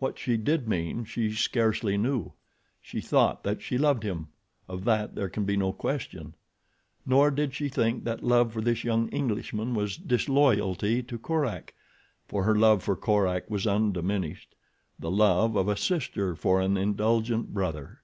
What 0.00 0.18
she 0.18 0.36
did 0.36 0.66
mean 0.68 1.04
she 1.04 1.30
scarcely 1.32 1.96
knew. 1.96 2.32
She 2.82 3.00
thought 3.00 3.44
that 3.44 3.62
she 3.62 3.78
loved 3.78 4.02
him, 4.02 4.26
of 4.68 4.84
that 4.84 5.14
there 5.14 5.28
can 5.28 5.44
be 5.44 5.56
no 5.56 5.70
question; 5.72 6.34
nor 7.06 7.30
did 7.30 7.54
she 7.54 7.68
think 7.68 8.02
that 8.02 8.24
love 8.24 8.52
for 8.52 8.60
this 8.60 8.82
young 8.82 9.08
Englishman 9.10 9.72
was 9.74 9.96
disloyalty 9.96 11.04
to 11.04 11.16
Korak, 11.20 11.72
for 12.26 12.42
her 12.42 12.56
love 12.56 12.82
for 12.82 12.96
Korak 12.96 13.48
was 13.48 13.64
undiminished—the 13.64 15.08
love 15.08 15.54
of 15.54 15.68
a 15.68 15.76
sister 15.76 16.34
for 16.34 16.60
an 16.60 16.76
indulgent 16.76 17.54
brother. 17.54 18.00